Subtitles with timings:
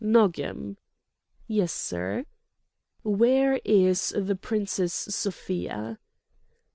[0.03, 0.77] "Nogam!"
[1.45, 2.25] "Yes, sir?"
[3.03, 5.99] "Where is the Princess Sofia?"